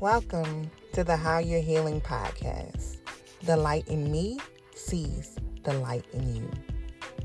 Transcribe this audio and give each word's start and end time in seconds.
Welcome 0.00 0.70
to 0.94 1.04
the 1.04 1.14
How 1.14 1.40
You're 1.40 1.60
Healing 1.60 2.00
podcast. 2.00 2.96
The 3.42 3.54
light 3.54 3.86
in 3.86 4.10
me 4.10 4.38
sees 4.74 5.36
the 5.62 5.74
light 5.74 6.06
in 6.14 6.34
you. 6.34 6.50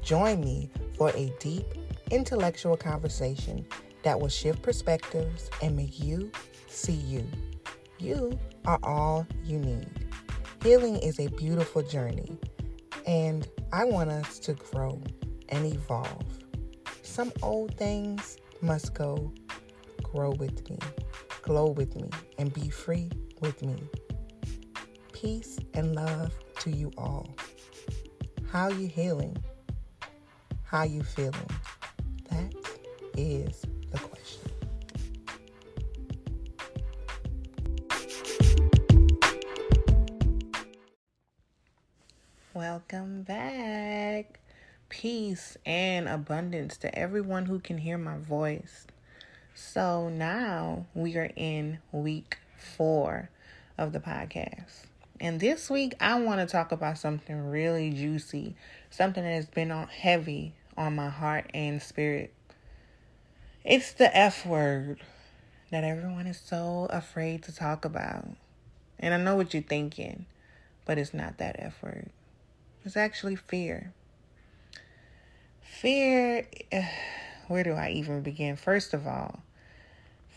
Join 0.01 0.41
me 0.41 0.69
for 0.97 1.09
a 1.11 1.33
deep 1.39 1.63
intellectual 2.11 2.75
conversation 2.75 3.65
that 4.03 4.19
will 4.19 4.27
shift 4.27 4.61
perspectives 4.61 5.49
and 5.61 5.77
make 5.77 6.03
you 6.03 6.29
see 6.67 6.91
you. 6.91 7.25
You 7.97 8.37
are 8.65 8.79
all 8.83 9.25
you 9.45 9.57
need. 9.59 9.87
Healing 10.61 10.97
is 10.97 11.17
a 11.21 11.27
beautiful 11.27 11.81
journey, 11.81 12.37
and 13.07 13.47
I 13.71 13.85
want 13.85 14.09
us 14.09 14.37
to 14.39 14.53
grow 14.53 15.01
and 15.47 15.65
evolve. 15.65 16.25
Some 17.03 17.31
old 17.41 17.77
things 17.77 18.35
must 18.59 18.93
go. 18.93 19.31
Grow 20.03 20.31
with 20.31 20.69
me, 20.69 20.77
glow 21.45 21.67
with 21.67 21.95
me, 21.95 22.09
and 22.39 22.51
be 22.53 22.69
free 22.69 23.09
with 23.39 23.61
me. 23.61 23.77
Peace 25.13 25.59
and 25.75 25.95
love 25.95 26.33
to 26.59 26.71
you 26.71 26.91
all. 26.97 27.35
How 28.51 28.69
you 28.69 28.87
healing? 28.87 29.37
How 30.63 30.83
you 30.83 31.03
feeling? 31.03 31.49
That 32.31 32.51
is 33.15 33.61
the 33.91 33.99
question. 33.99 34.41
Welcome 42.55 43.21
back. 43.21 44.39
Peace 44.89 45.57
and 45.63 46.07
abundance 46.07 46.77
to 46.77 46.97
everyone 46.97 47.45
who 47.45 47.59
can 47.59 47.77
hear 47.77 47.99
my 47.99 48.17
voice. 48.17 48.87
So 49.57 50.09
now 50.09 50.85
we 50.93 51.15
are 51.15 51.31
in 51.33 51.79
week 51.93 52.39
four 52.57 53.29
of 53.77 53.93
the 53.93 54.01
podcast. 54.01 54.87
And 55.21 55.39
this 55.39 55.69
week, 55.69 55.93
I 56.01 56.19
want 56.19 56.41
to 56.41 56.45
talk 56.45 56.73
about 56.73 56.97
something 56.97 57.49
really 57.49 57.89
juicy, 57.89 58.57
something 58.89 59.23
that 59.23 59.31
has 59.31 59.45
been 59.45 59.71
on 59.71 59.87
heavy 59.87 60.55
on 60.75 60.95
my 60.95 61.07
heart 61.07 61.49
and 61.53 61.81
spirit. 61.81 62.33
It's 63.63 63.93
the 63.93 64.15
F 64.15 64.45
word 64.45 64.99
that 65.71 65.85
everyone 65.85 66.27
is 66.27 66.37
so 66.37 66.87
afraid 66.89 67.41
to 67.43 67.55
talk 67.55 67.85
about. 67.85 68.27
And 68.99 69.13
I 69.13 69.17
know 69.17 69.37
what 69.37 69.53
you're 69.53 69.63
thinking, 69.63 70.25
but 70.83 70.97
it's 70.97 71.13
not 71.13 71.37
that 71.37 71.55
F 71.59 71.81
word. 71.81 72.09
It's 72.83 72.97
actually 72.97 73.37
fear. 73.37 73.93
Fear, 75.61 76.45
where 77.47 77.63
do 77.63 77.71
I 77.71 77.91
even 77.91 78.21
begin? 78.21 78.57
First 78.57 78.93
of 78.93 79.07
all, 79.07 79.44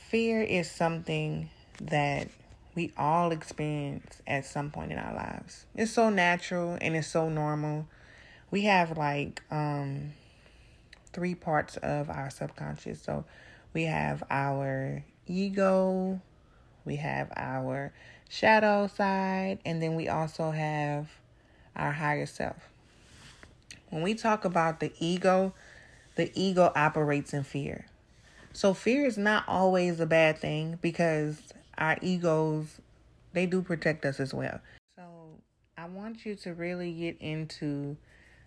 fear 0.08 0.40
is 0.40 0.70
something 0.70 1.50
that 1.82 2.28
we 2.74 2.90
all 2.96 3.30
experience 3.30 4.22
at 4.26 4.46
some 4.46 4.70
point 4.70 4.90
in 4.90 4.98
our 4.98 5.14
lives. 5.14 5.66
It's 5.74 5.92
so 5.92 6.08
natural 6.08 6.78
and 6.80 6.96
it's 6.96 7.08
so 7.08 7.28
normal. 7.28 7.86
We 8.50 8.62
have 8.62 8.96
like 8.96 9.42
um 9.50 10.12
three 11.12 11.34
parts 11.34 11.76
of 11.78 12.08
our 12.08 12.30
subconscious. 12.30 13.02
So 13.02 13.26
we 13.74 13.82
have 13.84 14.22
our 14.30 15.04
ego, 15.26 16.22
we 16.86 16.96
have 16.96 17.30
our 17.36 17.92
shadow 18.30 18.86
side, 18.86 19.58
and 19.66 19.82
then 19.82 19.94
we 19.94 20.08
also 20.08 20.52
have 20.52 21.08
our 21.76 21.92
higher 21.92 22.26
self. 22.26 22.70
When 23.90 24.02
we 24.02 24.14
talk 24.14 24.46
about 24.46 24.80
the 24.80 24.92
ego, 25.00 25.52
the 26.14 26.30
ego 26.34 26.72
operates 26.74 27.34
in 27.34 27.44
fear. 27.44 27.86
So 28.52 28.74
fear 28.74 29.06
is 29.06 29.18
not 29.18 29.44
always 29.46 30.00
a 30.00 30.06
bad 30.06 30.38
thing 30.38 30.78
because 30.80 31.40
our 31.76 31.96
egos 32.02 32.80
they 33.32 33.46
do 33.46 33.62
protect 33.62 34.04
us 34.04 34.20
as 34.20 34.32
well. 34.34 34.60
So 34.96 35.04
I 35.76 35.86
want 35.86 36.24
you 36.26 36.34
to 36.36 36.54
really 36.54 36.92
get 36.92 37.18
into 37.20 37.96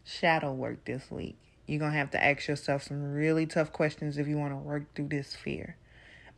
shadow 0.04 0.52
work 0.52 0.86
this 0.86 1.10
week. 1.10 1.38
You're 1.68 1.80
going 1.80 1.92
to 1.92 1.98
have 1.98 2.12
to 2.12 2.24
ask 2.24 2.48
yourself 2.48 2.84
some 2.84 3.14
really 3.14 3.46
tough 3.46 3.72
questions 3.72 4.18
if 4.18 4.28
you 4.28 4.38
want 4.38 4.52
to 4.52 4.58
work 4.58 4.94
through 4.96 5.10
this 5.10 5.36
fear. 5.36 5.78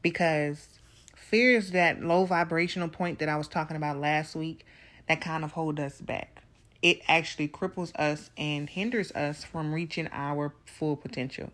Because 0.01 0.67
fear 1.15 1.57
is 1.57 1.71
that 1.71 2.03
low 2.03 2.25
vibrational 2.25 2.89
point 2.89 3.19
that 3.19 3.29
I 3.29 3.37
was 3.37 3.47
talking 3.47 3.77
about 3.77 3.97
last 3.97 4.35
week 4.35 4.65
that 5.07 5.21
kind 5.21 5.43
of 5.43 5.53
hold 5.53 5.79
us 5.79 5.99
back. 5.99 6.43
It 6.81 7.01
actually 7.07 7.47
cripples 7.47 7.95
us 7.95 8.29
and 8.37 8.69
hinders 8.69 9.11
us 9.13 9.43
from 9.43 9.73
reaching 9.73 10.09
our 10.11 10.53
full 10.65 10.97
potential. 10.97 11.51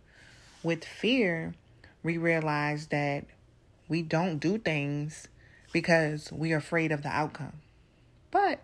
With 0.64 0.84
fear, 0.84 1.53
we 2.04 2.18
realize 2.18 2.88
that 2.88 3.26
we 3.88 4.02
don't 4.02 4.40
do 4.40 4.58
things 4.58 5.28
because 5.72 6.32
we're 6.32 6.58
afraid 6.58 6.92
of 6.92 7.04
the 7.04 7.10
outcome. 7.10 7.54
But 8.32 8.60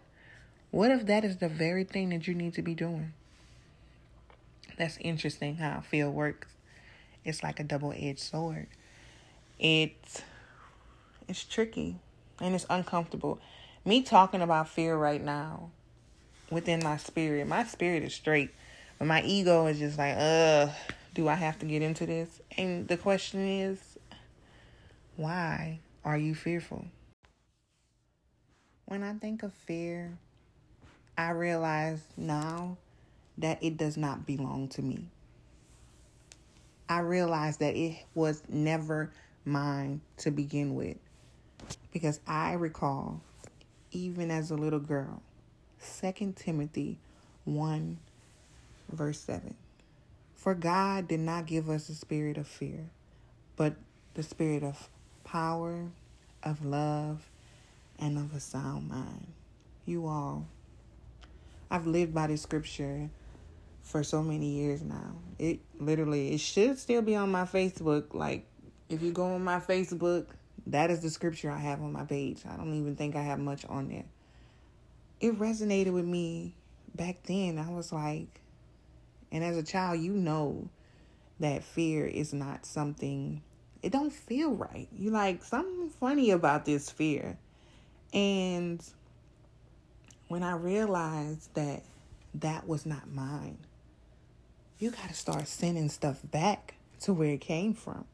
what 0.72 0.92
if 0.92 1.06
that 1.08 1.24
is 1.24 1.38
the 1.38 1.50
very 1.50 1.84
thing 1.84 2.10
that 2.10 2.28
you 2.28 2.34
need 2.34 2.54
to 2.56 2.62
be 2.62 2.74
doing? 2.74 3.14
That's 4.78 4.98
interesting 4.98 5.58
how 5.58 5.82
fear 5.82 6.10
works. 6.10 6.50
It's 7.24 7.44
like 7.44 7.60
a 7.60 7.64
double-edged 7.64 8.20
sword. 8.20 8.68
It's 9.58 10.22
it's 11.28 11.44
tricky 11.44 11.96
and 12.40 12.54
it's 12.54 12.66
uncomfortable. 12.70 13.40
Me 13.84 14.02
talking 14.02 14.42
about 14.42 14.68
fear 14.68 14.96
right 14.96 15.24
now 15.24 15.70
within 16.52 16.84
my 16.84 16.98
spirit, 16.98 17.48
my 17.48 17.64
spirit 17.64 18.04
is 18.04 18.14
straight, 18.14 18.52
but 19.00 19.06
my 19.06 19.22
ego 19.24 19.66
is 19.68 19.80
just 19.80 19.98
like, 19.98 20.16
uh, 20.18 20.68
do 21.16 21.30
I 21.30 21.36
have 21.36 21.58
to 21.60 21.66
get 21.66 21.82
into 21.82 22.06
this? 22.06 22.42
And 22.58 22.88
the 22.88 22.98
question 22.98 23.40
is, 23.40 23.98
why 25.16 25.80
are 26.04 26.18
you 26.18 26.36
fearful? 26.36 26.86
When 28.86 29.02
I 29.02 29.14
think 29.14 29.42
of 29.42 29.54
fear, 29.54 30.18
I 31.18 31.32
realize 31.32 32.04
now 32.18 32.78
that 33.38 33.64
it 33.64 33.78
does 33.78 33.96
not 33.96 34.26
belong 34.26 34.68
to 34.70 34.82
me. 34.82 35.06
I 36.90 37.00
realize 37.00 37.58
that 37.58 37.76
it 37.76 37.96
was 38.14 38.44
never 38.50 39.12
mine 39.46 40.02
to 40.18 40.32
begin 40.32 40.76
with. 40.76 40.98
Because 41.94 42.20
I 42.28 42.54
recall, 42.54 43.22
even 43.92 44.30
as 44.30 44.52
a 44.52 44.56
little 44.56 44.80
girl, 44.80 45.22
2 46.02 46.34
Timothy 46.36 46.98
1, 47.46 47.98
verse 48.92 49.20
7. 49.22 49.56
For 50.46 50.54
God 50.54 51.08
did 51.08 51.22
not 51.22 51.48
give 51.48 51.72
us 51.72 51.90
a 51.90 51.96
spirit 51.96 52.38
of 52.38 52.48
fear, 52.48 52.92
but 53.56 53.74
the 54.14 54.22
spirit 54.22 54.62
of 54.62 54.90
power, 55.24 55.88
of 56.44 56.64
love, 56.64 57.28
and 57.98 58.16
of 58.20 58.32
a 58.36 58.40
sound 58.40 58.88
mind. 58.88 59.26
You 59.88 60.06
all, 60.06 60.46
I've 61.72 61.88
lived 61.88 62.14
by 62.14 62.28
this 62.28 62.44
scripture 62.44 63.10
for 63.82 64.04
so 64.04 64.22
many 64.22 64.52
years 64.52 64.84
now. 64.84 65.16
It 65.40 65.62
literally, 65.80 66.36
it 66.36 66.42
should 66.42 66.78
still 66.78 67.02
be 67.02 67.16
on 67.16 67.32
my 67.32 67.46
Facebook. 67.46 68.14
Like, 68.14 68.46
if 68.88 69.02
you 69.02 69.12
go 69.12 69.26
on 69.26 69.44
my 69.44 69.60
Facebook, 69.60 70.28
that 70.68 70.92
is 70.92 71.00
the 71.00 71.10
scripture 71.10 71.50
I 71.50 71.58
have 71.58 71.82
on 71.82 71.92
my 71.92 72.06
page. 72.06 72.44
I 72.48 72.56
don't 72.56 72.76
even 72.76 72.96
think 72.96 73.16
I 73.16 73.24
have 73.24 73.40
much 73.40 73.66
on 73.66 73.88
there. 73.88 74.06
It 75.20 75.40
resonated 75.40 75.92
with 75.92 76.06
me 76.06 76.54
back 76.94 77.24
then. 77.24 77.58
I 77.58 77.72
was 77.72 77.92
like, 77.92 78.42
and 79.32 79.44
as 79.44 79.58
a 79.58 79.64
child, 79.64 80.00
you 80.00 80.14
know 80.14 80.70
that 81.40 81.64
fear 81.64 82.06
is 82.06 82.34
not 82.34 82.66
something, 82.66 83.42
it 83.82 83.92
don't 83.92 84.14
feel 84.14 84.52
right. 84.52 84.88
You 84.98 85.12
like 85.12 85.44
something 85.44 85.90
funny 85.90 86.32
about 86.32 86.66
this 86.66 86.90
fear. 86.90 87.38
And 88.14 88.84
when 90.28 90.44
I 90.44 90.54
realized 90.56 91.54
that 91.56 91.84
that 92.36 92.68
was 92.68 92.86
not 92.86 93.12
mine, 93.12 93.58
you 94.80 94.92
got 94.92 95.10
to 95.10 95.14
start 95.14 95.48
sending 95.48 95.90
stuff 95.90 96.20
back 96.24 96.76
to 97.02 97.14
where 97.14 97.32
it 97.32 97.42
came 97.42 97.74
from. 97.74 98.06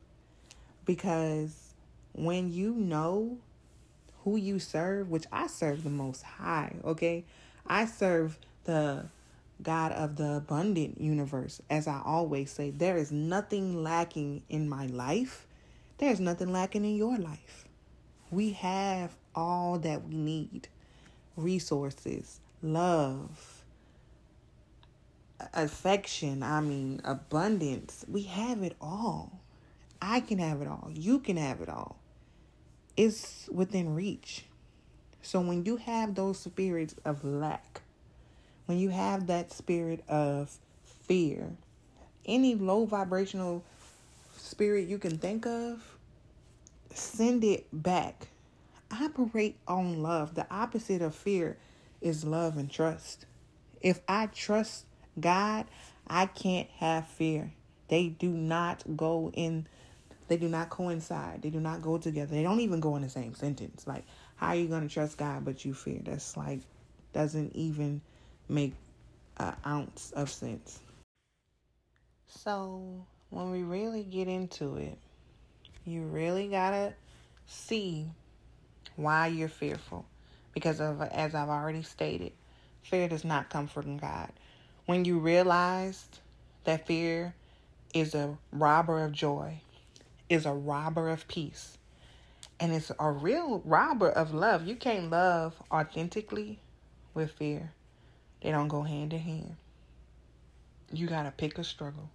Because 0.85 1.73
when 2.13 2.51
you 2.51 2.73
know 2.73 3.37
who 4.23 4.35
you 4.35 4.59
serve, 4.59 5.09
which 5.09 5.25
I 5.31 5.47
serve 5.47 5.83
the 5.83 5.89
most 5.89 6.23
high, 6.23 6.75
okay? 6.83 7.23
I 7.65 7.85
serve 7.85 8.37
the 8.65 9.05
God 9.63 9.91
of 9.91 10.15
the 10.15 10.35
abundant 10.35 10.99
universe. 10.99 11.61
As 11.69 11.87
I 11.87 12.01
always 12.03 12.51
say, 12.51 12.71
there 12.71 12.97
is 12.97 13.11
nothing 13.11 13.83
lacking 13.83 14.43
in 14.49 14.67
my 14.67 14.87
life. 14.87 15.47
There's 15.97 16.19
nothing 16.19 16.51
lacking 16.51 16.85
in 16.85 16.95
your 16.95 17.17
life. 17.17 17.65
We 18.31 18.51
have 18.53 19.15
all 19.35 19.79
that 19.79 20.03
we 20.05 20.15
need 20.15 20.67
resources, 21.35 22.39
love, 22.61 23.63
affection, 25.53 26.43
I 26.43 26.61
mean, 26.61 27.01
abundance. 27.03 28.05
We 28.07 28.23
have 28.23 28.63
it 28.63 28.75
all. 28.81 29.41
I 30.01 30.21
can 30.21 30.39
have 30.39 30.61
it 30.61 30.67
all. 30.67 30.89
You 30.91 31.19
can 31.19 31.37
have 31.37 31.61
it 31.61 31.69
all. 31.69 31.97
It's 32.97 33.47
within 33.51 33.95
reach. 33.95 34.45
So 35.21 35.39
when 35.39 35.65
you 35.65 35.77
have 35.77 36.15
those 36.15 36.39
spirits 36.39 36.95
of 37.05 37.23
lack, 37.23 37.81
when 38.71 38.79
you 38.79 38.87
have 38.87 39.27
that 39.27 39.51
spirit 39.51 40.01
of 40.07 40.57
fear, 41.01 41.51
any 42.25 42.55
low 42.55 42.85
vibrational 42.85 43.65
spirit 44.37 44.87
you 44.87 44.97
can 44.97 45.17
think 45.17 45.45
of, 45.45 45.97
send 46.93 47.43
it 47.43 47.67
back 47.73 48.29
operate 48.89 49.57
on 49.67 50.01
love. 50.01 50.35
The 50.35 50.47
opposite 50.49 51.01
of 51.01 51.13
fear 51.13 51.57
is 51.99 52.23
love 52.23 52.55
and 52.55 52.71
trust. 52.71 53.25
If 53.81 53.99
I 54.07 54.27
trust 54.27 54.85
God, 55.19 55.65
I 56.07 56.27
can't 56.27 56.69
have 56.77 57.07
fear. 57.07 57.51
They 57.89 58.07
do 58.07 58.29
not 58.29 58.83
go 58.95 59.31
in 59.33 59.67
they 60.29 60.37
do 60.37 60.47
not 60.47 60.69
coincide. 60.69 61.41
They 61.41 61.49
do 61.49 61.59
not 61.59 61.81
go 61.81 61.97
together. 61.97 62.33
They 62.33 62.43
don't 62.43 62.61
even 62.61 62.79
go 62.79 62.95
in 62.95 63.01
the 63.01 63.09
same 63.09 63.35
sentence. 63.35 63.85
Like, 63.85 64.05
how 64.37 64.47
are 64.47 64.55
you 64.55 64.69
going 64.69 64.87
to 64.87 64.93
trust 64.93 65.17
God 65.17 65.43
but 65.43 65.65
you 65.65 65.73
fear? 65.73 65.99
That's 66.01 66.37
like 66.37 66.61
doesn't 67.11 67.53
even 67.53 67.99
make 68.49 68.73
an 69.37 69.55
ounce 69.65 70.11
of 70.15 70.29
sense. 70.29 70.79
So, 72.27 73.05
when 73.29 73.51
we 73.51 73.63
really 73.63 74.03
get 74.03 74.27
into 74.27 74.75
it, 74.77 74.97
you 75.85 76.03
really 76.03 76.47
got 76.47 76.71
to 76.71 76.93
see 77.47 78.07
why 78.95 79.27
you're 79.27 79.49
fearful. 79.49 80.05
Because 80.53 80.81
of 80.81 81.01
as 81.01 81.33
I've 81.33 81.49
already 81.49 81.83
stated, 81.83 82.33
fear 82.83 83.07
does 83.07 83.23
not 83.23 83.49
come 83.49 83.67
from 83.67 83.97
God. 83.97 84.31
When 84.85 85.05
you 85.05 85.19
realize 85.19 86.07
that 86.65 86.87
fear 86.87 87.33
is 87.93 88.15
a 88.15 88.37
robber 88.51 89.03
of 89.03 89.11
joy, 89.11 89.61
is 90.29 90.45
a 90.45 90.53
robber 90.53 91.09
of 91.09 91.27
peace, 91.27 91.77
and 92.59 92.73
it's 92.73 92.91
a 92.99 93.11
real 93.11 93.61
robber 93.65 94.09
of 94.09 94.33
love. 94.33 94.65
You 94.65 94.75
can't 94.75 95.09
love 95.09 95.55
authentically 95.71 96.59
with 97.13 97.31
fear. 97.31 97.71
They 98.41 98.51
don't 98.51 98.67
go 98.67 98.81
hand 98.81 99.13
in 99.13 99.19
hand. 99.19 99.55
You 100.91 101.07
got 101.07 101.23
to 101.23 101.31
pick 101.31 101.57
a 101.57 101.63
struggle 101.63 102.09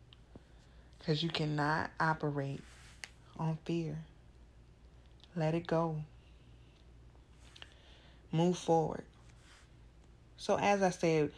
because 0.99 1.23
you 1.23 1.29
cannot 1.29 1.91
operate 2.01 2.61
on 3.39 3.59
fear. 3.65 3.97
Let 5.35 5.55
it 5.55 5.67
go. 5.67 5.97
Move 8.33 8.59
forward. 8.59 9.05
So, 10.37 10.59
as 10.59 10.83
I 10.83 10.91
said, 10.91 11.31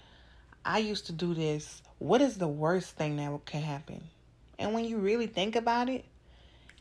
I 0.64 0.78
used 0.78 1.06
to 1.06 1.12
do 1.12 1.34
this. 1.34 1.82
What 1.98 2.20
is 2.20 2.38
the 2.38 2.48
worst 2.48 2.96
thing 2.96 3.16
that 3.16 3.46
can 3.46 3.62
happen? 3.62 4.02
And 4.58 4.72
when 4.74 4.84
you 4.84 4.98
really 4.98 5.26
think 5.26 5.54
about 5.54 5.88
it, 5.88 6.04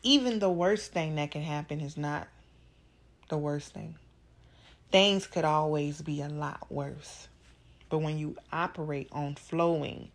even 0.02 0.38
the 0.38 0.50
worst 0.50 0.92
thing 0.92 1.16
that 1.16 1.30
can 1.30 1.42
happen 1.42 1.80
is 1.80 1.96
not 1.96 2.26
the 3.28 3.36
worst 3.36 3.72
thing. 3.74 3.96
Things 4.90 5.26
could 5.26 5.44
always 5.44 6.00
be 6.00 6.22
a 6.22 6.28
lot 6.28 6.70
worse. 6.70 7.28
But 7.88 7.98
when 7.98 8.18
you 8.18 8.36
operate 8.52 9.08
on 9.12 9.34
flowing 9.34 10.10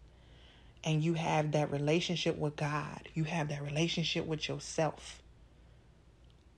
and 0.84 1.04
you 1.04 1.14
have 1.14 1.54
that 1.54 1.72
relationship 1.72 2.38
with 2.38 2.56
God, 2.56 3.08
you 3.14 3.24
have 3.24 3.50
that 3.50 3.64
relationship 3.64 4.26
with 4.26 4.48
yourself, 4.48 5.22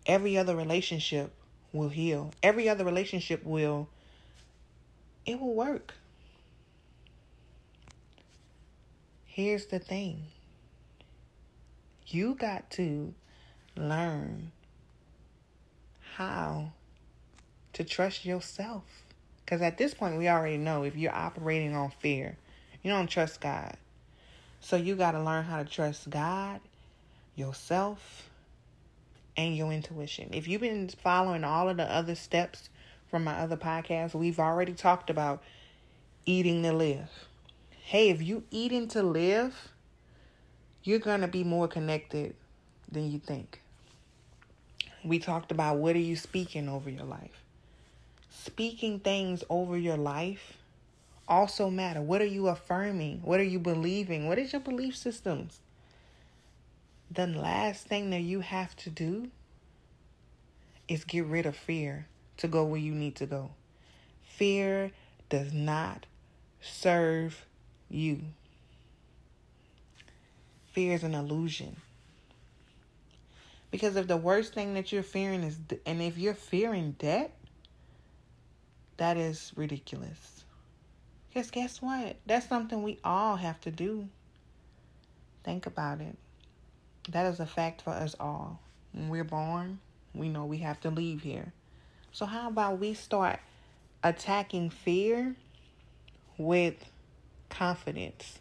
every 0.05 0.37
other 0.37 0.55
relationship 0.55 1.31
will 1.71 1.89
heal. 1.89 2.31
Every 2.41 2.67
other 2.67 2.85
relationship 2.85 3.45
will, 3.45 3.87
it 5.25 5.39
will 5.39 5.53
work. 5.53 5.93
Here's 9.25 9.65
the 9.65 9.79
thing 9.79 10.27
you 12.07 12.35
got 12.35 12.69
to 12.71 13.13
learn 13.75 14.51
how 16.15 16.71
to 17.73 17.83
trust 17.83 18.23
yourself. 18.23 19.04
Because 19.45 19.61
at 19.61 19.77
this 19.77 19.93
point, 19.93 20.17
we 20.17 20.27
already 20.27 20.57
know 20.57 20.83
if 20.83 20.95
you're 20.95 21.13
operating 21.13 21.75
on 21.75 21.91
fear, 21.91 22.35
you 22.81 22.89
don't 22.89 23.07
trust 23.07 23.39
God. 23.39 23.77
So 24.59 24.75
you 24.75 24.95
got 24.95 25.11
to 25.11 25.21
learn 25.21 25.43
how 25.43 25.61
to 25.61 25.69
trust 25.69 26.09
God, 26.09 26.59
yourself, 27.35 28.27
and 29.37 29.55
your 29.55 29.71
intuition. 29.71 30.29
If 30.33 30.47
you've 30.47 30.61
been 30.61 30.89
following 30.89 31.43
all 31.43 31.69
of 31.69 31.77
the 31.77 31.83
other 31.91 32.15
steps 32.15 32.69
from 33.11 33.23
my 33.23 33.33
other 33.33 33.57
podcast, 33.57 34.15
we've 34.15 34.39
already 34.39 34.73
talked 34.73 35.11
about 35.11 35.43
eating 36.25 36.63
to 36.63 36.73
live. 36.73 37.09
Hey, 37.69 38.09
if 38.09 38.23
you 38.23 38.43
eating 38.49 38.87
to 38.89 39.03
live, 39.03 39.71
you're 40.83 40.97
going 40.97 41.21
to 41.21 41.27
be 41.27 41.43
more 41.43 41.67
connected 41.67 42.35
than 42.91 43.11
you 43.11 43.19
think. 43.19 43.61
We 45.03 45.19
talked 45.19 45.51
about 45.51 45.77
what 45.77 45.95
are 45.95 45.99
you 45.99 46.15
speaking 46.15 46.67
over 46.67 46.89
your 46.89 47.05
life? 47.05 47.44
Speaking 48.43 48.99
things 48.99 49.43
over 49.49 49.77
your 49.77 49.97
life 49.97 50.57
also 51.27 51.69
matter. 51.69 52.01
What 52.01 52.21
are 52.21 52.25
you 52.27 52.47
affirming? 52.47 53.21
What 53.23 53.39
are 53.39 53.43
you 53.43 53.59
believing? 53.59 54.27
What 54.27 54.37
is 54.37 54.53
your 54.53 54.59
belief 54.59 54.95
systems? 54.95 55.59
The 57.09 57.27
last 57.27 57.87
thing 57.87 58.09
that 58.11 58.21
you 58.21 58.41
have 58.41 58.75
to 58.77 58.89
do 58.89 59.29
is 60.87 61.03
get 61.03 61.25
rid 61.25 61.45
of 61.45 61.55
fear 61.55 62.07
to 62.37 62.47
go 62.47 62.63
where 62.65 62.79
you 62.79 62.93
need 62.93 63.15
to 63.15 63.25
go. 63.25 63.51
Fear 64.23 64.91
does 65.29 65.53
not 65.53 66.05
serve 66.61 67.45
you. 67.89 68.21
Fear 70.73 70.93
is 70.93 71.03
an 71.03 71.15
illusion. 71.15 71.77
Because 73.71 73.95
if 73.95 74.07
the 74.07 74.17
worst 74.17 74.53
thing 74.53 74.73
that 74.75 74.91
you're 74.91 75.03
fearing 75.03 75.43
is, 75.43 75.57
and 75.85 76.01
if 76.01 76.17
you're 76.17 76.33
fearing 76.33 76.95
debt, 76.99 77.33
that 78.97 79.17
is 79.17 79.51
ridiculous. 79.55 80.45
Because 81.29 81.51
guess 81.51 81.81
what? 81.81 82.15
That's 82.25 82.47
something 82.47 82.81
we 82.81 82.99
all 83.03 83.35
have 83.35 83.59
to 83.61 83.71
do. 83.71 84.07
Think 85.43 85.65
about 85.65 85.99
it. 86.01 86.15
That 87.09 87.25
is 87.25 87.39
a 87.39 87.45
fact 87.45 87.81
for 87.81 87.91
us 87.91 88.15
all. 88.19 88.59
When 88.93 89.09
we're 89.09 89.25
born, 89.25 89.79
we 90.13 90.29
know 90.29 90.45
we 90.45 90.59
have 90.59 90.79
to 90.81 90.89
leave 90.89 91.21
here. 91.21 91.51
So, 92.11 92.25
how 92.25 92.47
about 92.47 92.79
we 92.79 92.93
start 92.93 93.41
attacking 94.03 94.69
fear 94.69 95.35
with 96.37 96.75
confidence? 97.49 98.39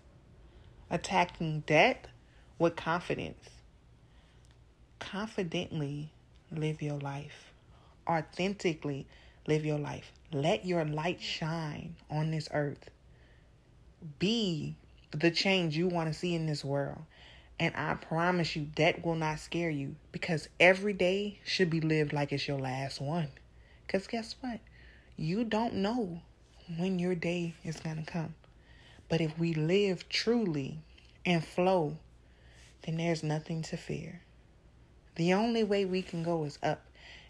Attacking 0.88 1.64
debt 1.66 2.06
with 2.58 2.76
confidence. 2.76 3.50
Confidently 5.00 6.12
live 6.52 6.80
your 6.80 6.98
life. 6.98 7.52
Authentically 8.08 9.06
live 9.46 9.64
your 9.64 9.78
life. 9.78 10.12
Let 10.32 10.64
your 10.64 10.84
light 10.84 11.20
shine 11.20 11.96
on 12.10 12.30
this 12.30 12.48
earth. 12.52 12.90
Be 14.18 14.76
the 15.10 15.30
change 15.30 15.76
you 15.76 15.88
want 15.88 16.12
to 16.12 16.18
see 16.18 16.34
in 16.34 16.46
this 16.46 16.64
world. 16.64 17.02
And 17.58 17.74
I 17.76 17.94
promise 17.94 18.56
you, 18.56 18.68
that 18.76 19.04
will 19.04 19.14
not 19.14 19.38
scare 19.38 19.70
you 19.70 19.94
because 20.10 20.48
every 20.58 20.92
day 20.92 21.38
should 21.44 21.70
be 21.70 21.80
lived 21.80 22.12
like 22.12 22.32
it's 22.32 22.48
your 22.48 22.58
last 22.58 23.00
one. 23.00 23.28
Because 23.86 24.06
guess 24.06 24.34
what? 24.40 24.60
You 25.16 25.44
don't 25.44 25.74
know 25.74 26.20
when 26.76 26.98
your 26.98 27.14
day 27.14 27.54
is 27.62 27.78
going 27.78 28.04
to 28.04 28.10
come. 28.10 28.34
But 29.08 29.20
if 29.20 29.38
we 29.38 29.54
live 29.54 30.08
truly 30.08 30.78
and 31.24 31.44
flow, 31.44 31.98
then 32.82 32.96
there's 32.96 33.22
nothing 33.22 33.62
to 33.62 33.76
fear. 33.76 34.22
The 35.14 35.32
only 35.32 35.62
way 35.62 35.84
we 35.84 36.02
can 36.02 36.24
go 36.24 36.44
is 36.44 36.58
up. 36.62 36.84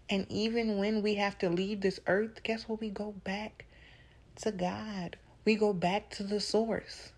And 0.09 0.25
even 0.29 0.77
when 0.77 1.01
we 1.01 1.15
have 1.15 1.37
to 1.39 1.49
leave 1.49 1.81
this 1.81 1.99
earth, 2.07 2.43
guess 2.43 2.63
what? 2.67 2.79
We 2.79 2.89
go 2.89 3.13
back 3.23 3.65
to 4.37 4.51
God. 4.51 5.17
We 5.45 5.55
go 5.55 5.73
back 5.73 6.09
to 6.11 6.23
the 6.23 6.39
source. 6.39 7.11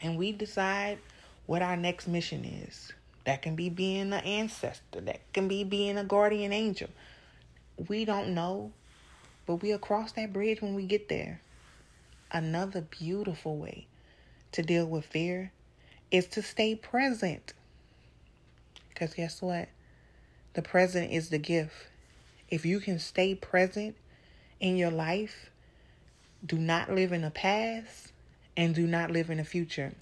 And 0.00 0.18
we 0.18 0.32
decide 0.32 0.98
what 1.46 1.62
our 1.62 1.76
next 1.76 2.06
mission 2.06 2.44
is. 2.44 2.92
That 3.24 3.42
can 3.42 3.56
be 3.56 3.68
being 3.68 4.12
an 4.12 4.24
ancestor, 4.24 5.00
that 5.02 5.20
can 5.32 5.48
be 5.48 5.64
being 5.64 5.98
a 5.98 6.04
guardian 6.04 6.52
angel. 6.52 6.88
We 7.88 8.04
don't 8.04 8.34
know, 8.34 8.72
but 9.46 9.56
we'll 9.56 9.78
cross 9.78 10.12
that 10.12 10.32
bridge 10.32 10.62
when 10.62 10.74
we 10.74 10.86
get 10.86 11.08
there. 11.08 11.40
Another 12.32 12.80
beautiful 12.80 13.56
way 13.56 13.86
to 14.52 14.62
deal 14.62 14.86
with 14.86 15.04
fear 15.04 15.52
is 16.10 16.26
to 16.28 16.42
stay 16.42 16.74
present. 16.74 17.52
Because 18.88 19.14
guess 19.14 19.42
what? 19.42 19.68
The 20.58 20.62
present 20.62 21.12
is 21.12 21.28
the 21.28 21.38
gift. 21.38 21.86
If 22.50 22.66
you 22.66 22.80
can 22.80 22.98
stay 22.98 23.36
present 23.36 23.94
in 24.58 24.76
your 24.76 24.90
life, 24.90 25.50
do 26.44 26.58
not 26.58 26.92
live 26.92 27.12
in 27.12 27.22
the 27.22 27.30
past 27.30 28.10
and 28.56 28.74
do 28.74 28.84
not 28.84 29.12
live 29.12 29.30
in 29.30 29.38
the 29.38 29.44
future. 29.44 29.92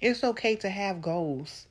It's 0.00 0.24
okay 0.24 0.56
to 0.56 0.70
have 0.70 1.02
goals, 1.02 1.66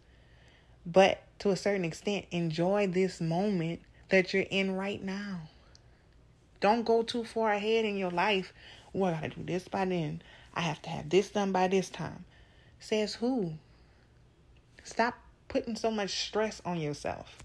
but 0.86 1.24
to 1.40 1.50
a 1.50 1.56
certain 1.56 1.86
extent, 1.86 2.28
enjoy 2.30 2.86
this 2.86 3.20
moment 3.20 3.80
that 4.10 4.32
you're 4.32 4.44
in 4.44 4.75
right 4.75 5.04
now. 5.04 5.50
Don't 6.60 6.86
go 6.86 7.02
too 7.02 7.24
far 7.24 7.52
ahead 7.52 7.84
in 7.84 7.98
your 7.98 8.12
life. 8.12 8.54
Oh, 8.94 9.06
I 9.06 9.14
gotta 9.14 9.30
do 9.30 9.44
this 9.44 9.68
by 9.68 9.86
then. 9.86 10.22
I 10.54 10.62
have 10.62 10.84
to 10.84 10.92
have 10.92 11.10
this 11.10 11.32
done 11.32 11.52
by 11.52 11.68
this 11.68 11.90
time. 11.90 12.25
Says 12.80 13.16
who? 13.16 13.54
Stop 14.84 15.16
putting 15.48 15.75
so 15.75 15.90
much 15.90 16.28
stress 16.28 16.62
on 16.64 16.80
yourself. 16.80 17.40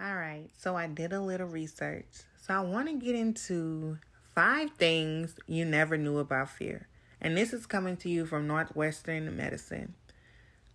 All 0.00 0.16
right, 0.16 0.48
so 0.58 0.76
I 0.76 0.88
did 0.88 1.12
a 1.12 1.20
little 1.20 1.46
research. 1.46 2.06
So 2.42 2.54
I 2.54 2.60
want 2.60 2.88
to 2.88 2.94
get 2.94 3.14
into 3.14 3.98
five 4.34 4.70
things 4.72 5.38
you 5.46 5.64
never 5.64 5.96
knew 5.96 6.18
about 6.18 6.50
fear. 6.50 6.88
And 7.20 7.36
this 7.36 7.52
is 7.52 7.64
coming 7.64 7.96
to 7.98 8.08
you 8.08 8.26
from 8.26 8.46
Northwestern 8.46 9.36
Medicine. 9.36 9.94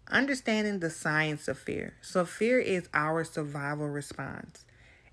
Understanding 0.08 0.80
the 0.80 0.90
science 0.90 1.48
of 1.48 1.60
fear. 1.60 1.94
So, 2.02 2.26
fear 2.26 2.60
is 2.60 2.90
our 2.96 3.24
survival 3.24 3.88
response. 3.88 4.66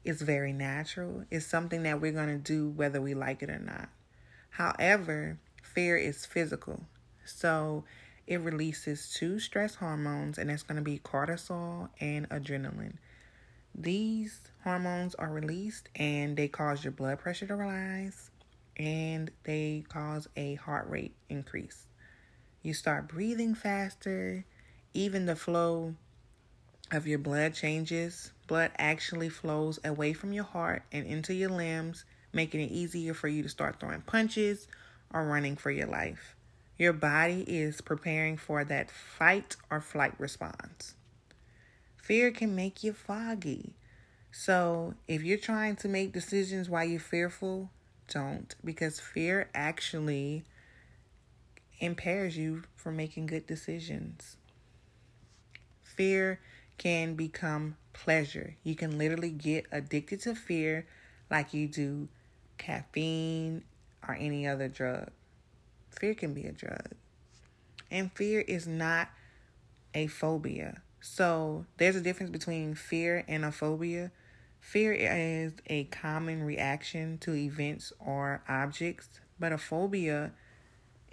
It's 0.05 0.23
very 0.23 0.53
natural. 0.53 1.25
It's 1.31 1.45
something 1.45 1.83
that 1.83 2.01
we're 2.01 2.13
going 2.13 2.29
to 2.29 2.39
do 2.39 2.71
whether 2.71 3.03
we 3.03 3.13
like 3.13 3.43
it 3.43 3.51
or 3.51 3.59
not. 3.59 3.91
However, 4.51 5.39
fear 5.63 5.99
is 5.99 6.25
physical. 6.25 6.85
So 7.27 7.85
it 8.27 8.41
releases 8.41 9.13
two 9.13 9.39
stress 9.39 9.75
hormones, 9.75 10.39
and 10.39 10.49
that's 10.49 10.63
going 10.63 10.77
to 10.77 10.83
be 10.83 10.99
cortisol 10.99 11.91
and 12.01 12.27
adrenaline. 12.31 12.99
These 13.79 14.41
hormones 14.65 15.15
are 15.17 15.29
released 15.29 15.91
and 15.95 16.35
they 16.35 16.49
cause 16.49 16.83
your 16.83 16.93
blood 16.93 17.19
pressure 17.19 17.47
to 17.47 17.57
rise 17.57 18.31
and 18.75 19.31
they 19.45 19.85
cause 19.87 20.27
a 20.35 20.55
heart 20.55 20.89
rate 20.89 21.15
increase. 21.29 21.87
You 22.63 22.73
start 22.73 23.07
breathing 23.07 23.55
faster, 23.55 24.47
even 24.95 25.27
the 25.27 25.37
flow 25.37 25.95
of 26.91 27.07
your 27.07 27.19
blood 27.19 27.53
changes. 27.53 28.33
Blood 28.47 28.71
actually 28.79 29.29
flows 29.29 29.79
away 29.85 30.15
from 30.15 30.33
your 30.33 30.45
heart 30.45 30.83
and 30.91 31.07
into 31.07 31.35
your 31.35 31.51
limbs, 31.51 32.07
making 32.33 32.63
it 32.63 32.73
easier 32.73 33.13
for 33.13 33.29
you 33.29 33.43
to 33.43 33.49
start 33.51 33.79
throwing 33.79 34.01
punches 34.01 34.69
or 35.13 35.27
running 35.27 35.55
for 35.55 35.71
your 35.71 35.87
life. 35.87 36.35
Your 36.79 36.95
body 36.95 37.45
is 37.47 37.83
preparing 37.83 38.39
for 38.39 38.65
that 38.65 38.91
fight 38.91 39.57
or 39.71 39.83
flight 39.83 40.15
response. 40.19 40.95
Fear 42.07 42.31
can 42.31 42.55
make 42.55 42.85
you 42.85 42.93
foggy. 42.93 43.73
So, 44.31 44.95
if 45.09 45.25
you're 45.25 45.39
trying 45.39 45.75
to 45.75 45.89
make 45.89 46.13
decisions 46.13 46.71
while 46.71 46.85
you're 46.85 47.01
fearful, 47.01 47.71
don't 48.09 48.55
because 48.65 49.01
fear 49.01 49.51
actually 49.53 50.45
impairs 51.81 52.37
you 52.37 52.63
from 52.77 52.95
making 52.95 53.27
good 53.27 53.49
decisions. 53.49 54.37
Fear 55.83 56.39
can 56.79 57.17
become 57.17 57.77
pleasure. 57.93 58.55
You 58.63 58.77
can 58.77 58.99
literally 58.99 59.31
get 59.31 59.67
addicted 59.73 60.21
to 60.21 60.37
fear 60.37 60.87
like 61.29 61.53
you 61.53 61.67
do 61.67 62.07
caffeine 62.57 63.65
or 64.07 64.15
any 64.15 64.47
other 64.47 64.69
drug. 64.69 65.11
Fear 65.91 66.15
can 66.15 66.35
be 66.35 66.45
a 66.45 66.53
drug. 66.53 66.93
And 67.91 68.13
fear 68.13 68.43
is 68.43 68.69
not 68.69 69.09
a 69.93 70.07
phobia. 70.07 70.83
So 71.01 71.67
there's 71.77 71.97
a 71.97 72.01
difference 72.01 72.31
between 72.31 72.75
fear 72.75 73.25
and 73.29 73.45
a 73.45 73.53
phobia. 73.53 74.11
Fear 74.61 74.93
is 74.95 75.53
a 75.67 75.85
common 75.85 76.43
reaction 76.43 77.19
to 77.19 77.35
events 77.35 77.93
or 78.01 78.43
objects, 78.49 79.21
but 79.39 79.53
a 79.53 79.59
phobia 79.59 80.33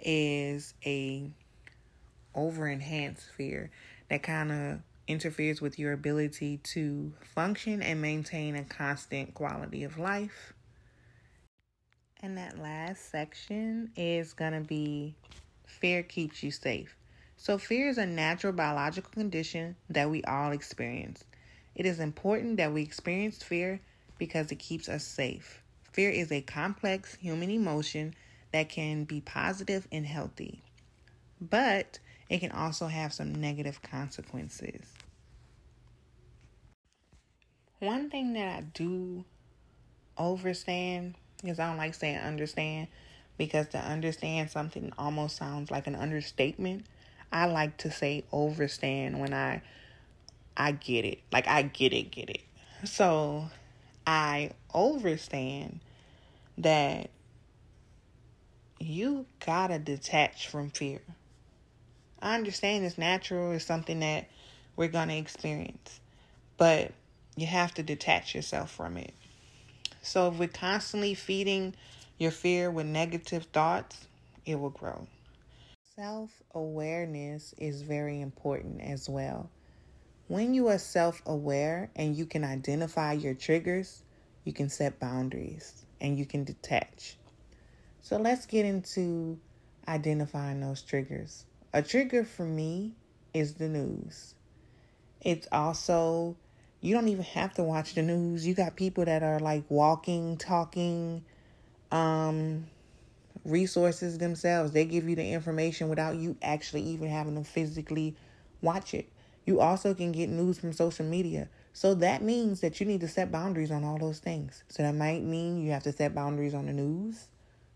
is 0.00 0.74
a 0.84 1.30
over 2.34 2.68
enhanced 2.68 3.30
fear 3.36 3.70
that 4.08 4.22
kind 4.22 4.50
of 4.50 4.80
interferes 5.06 5.60
with 5.60 5.78
your 5.78 5.92
ability 5.92 6.58
to 6.58 7.12
function 7.34 7.82
and 7.82 8.00
maintain 8.00 8.56
a 8.56 8.64
constant 8.64 9.34
quality 9.34 9.84
of 9.84 9.98
life. 9.98 10.54
And 12.20 12.38
that 12.38 12.58
last 12.58 13.10
section 13.10 13.90
is 13.96 14.32
going 14.32 14.54
to 14.54 14.66
be 14.66 15.14
fear 15.66 16.02
keeps 16.02 16.42
you 16.42 16.50
safe. 16.50 16.96
So, 17.44 17.58
fear 17.58 17.90
is 17.90 17.98
a 17.98 18.06
natural 18.06 18.54
biological 18.54 19.10
condition 19.10 19.76
that 19.90 20.08
we 20.08 20.24
all 20.24 20.52
experience. 20.52 21.24
It 21.74 21.84
is 21.84 22.00
important 22.00 22.56
that 22.56 22.72
we 22.72 22.80
experience 22.80 23.42
fear 23.42 23.80
because 24.16 24.50
it 24.50 24.58
keeps 24.58 24.88
us 24.88 25.04
safe. 25.04 25.60
Fear 25.92 26.08
is 26.08 26.32
a 26.32 26.40
complex 26.40 27.16
human 27.16 27.50
emotion 27.50 28.14
that 28.52 28.70
can 28.70 29.04
be 29.04 29.20
positive 29.20 29.86
and 29.92 30.06
healthy, 30.06 30.62
but 31.38 31.98
it 32.30 32.38
can 32.38 32.50
also 32.50 32.86
have 32.86 33.12
some 33.12 33.34
negative 33.34 33.82
consequences. 33.82 34.94
One 37.78 38.08
thing 38.08 38.32
that 38.32 38.56
I 38.56 38.62
do 38.72 39.26
overstand 40.16 41.16
is 41.44 41.60
I 41.60 41.68
don't 41.68 41.76
like 41.76 41.92
saying 41.92 42.16
understand 42.16 42.88
because 43.36 43.68
to 43.68 43.78
understand 43.78 44.50
something 44.50 44.94
almost 44.96 45.36
sounds 45.36 45.70
like 45.70 45.86
an 45.86 45.94
understatement. 45.94 46.86
I 47.34 47.46
like 47.46 47.78
to 47.78 47.90
say 47.90 48.22
overstand 48.32 49.18
when 49.18 49.34
I 49.34 49.60
I 50.56 50.70
get 50.70 51.04
it. 51.04 51.18
Like 51.32 51.48
I 51.48 51.62
get 51.62 51.92
it, 51.92 52.12
get 52.12 52.30
it. 52.30 52.42
So 52.84 53.46
I 54.06 54.52
overstand 54.72 55.80
that 56.58 57.10
you 58.78 59.26
gotta 59.44 59.80
detach 59.80 60.46
from 60.46 60.70
fear. 60.70 61.00
I 62.22 62.36
understand 62.36 62.84
it's 62.84 62.96
natural, 62.96 63.50
it's 63.50 63.64
something 63.64 63.98
that 63.98 64.28
we're 64.76 64.88
gonna 64.88 65.16
experience, 65.16 65.98
but 66.56 66.92
you 67.34 67.46
have 67.46 67.74
to 67.74 67.82
detach 67.82 68.36
yourself 68.36 68.70
from 68.70 68.96
it. 68.96 69.12
So 70.02 70.28
if 70.28 70.38
we're 70.38 70.48
constantly 70.48 71.14
feeding 71.14 71.74
your 72.16 72.30
fear 72.30 72.70
with 72.70 72.86
negative 72.86 73.46
thoughts, 73.52 74.06
it 74.46 74.60
will 74.60 74.70
grow. 74.70 75.08
Self 75.96 76.42
awareness 76.52 77.54
is 77.56 77.82
very 77.82 78.20
important 78.20 78.80
as 78.80 79.08
well. 79.08 79.48
When 80.26 80.52
you 80.52 80.66
are 80.66 80.78
self 80.78 81.22
aware 81.24 81.88
and 81.94 82.16
you 82.16 82.26
can 82.26 82.42
identify 82.42 83.12
your 83.12 83.34
triggers, 83.34 84.02
you 84.42 84.52
can 84.52 84.68
set 84.68 84.98
boundaries 84.98 85.86
and 86.00 86.18
you 86.18 86.26
can 86.26 86.42
detach. 86.42 87.16
So 88.00 88.16
let's 88.16 88.44
get 88.44 88.64
into 88.64 89.38
identifying 89.86 90.58
those 90.62 90.82
triggers. 90.82 91.44
A 91.72 91.80
trigger 91.80 92.24
for 92.24 92.44
me 92.44 92.94
is 93.32 93.54
the 93.54 93.68
news. 93.68 94.34
It's 95.20 95.46
also, 95.52 96.36
you 96.80 96.92
don't 96.92 97.06
even 97.06 97.22
have 97.22 97.54
to 97.54 97.62
watch 97.62 97.94
the 97.94 98.02
news. 98.02 98.44
You 98.44 98.54
got 98.54 98.74
people 98.74 99.04
that 99.04 99.22
are 99.22 99.38
like 99.38 99.62
walking, 99.68 100.38
talking, 100.38 101.24
um, 101.92 102.66
resources 103.44 104.18
themselves. 104.18 104.72
They 104.72 104.84
give 104.84 105.08
you 105.08 105.16
the 105.16 105.32
information 105.32 105.88
without 105.88 106.16
you 106.16 106.36
actually 106.42 106.82
even 106.82 107.08
having 107.08 107.36
to 107.36 107.44
physically 107.44 108.16
watch 108.62 108.94
it. 108.94 109.08
You 109.46 109.60
also 109.60 109.94
can 109.94 110.12
get 110.12 110.30
news 110.30 110.58
from 110.58 110.72
social 110.72 111.04
media. 111.04 111.48
So 111.72 111.94
that 111.96 112.22
means 112.22 112.60
that 112.60 112.80
you 112.80 112.86
need 112.86 113.00
to 113.00 113.08
set 113.08 113.30
boundaries 113.30 113.70
on 113.70 113.84
all 113.84 113.98
those 113.98 114.18
things. 114.18 114.64
So 114.68 114.82
that 114.82 114.94
might 114.94 115.22
mean 115.22 115.62
you 115.62 115.72
have 115.72 115.82
to 115.82 115.92
set 115.92 116.14
boundaries 116.14 116.54
on 116.54 116.66
the 116.66 116.72
news 116.72 117.28